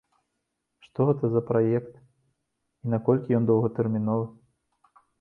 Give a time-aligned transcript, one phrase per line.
[0.85, 4.27] Што гэта за праект і наколькі ён доўгатэрміновы?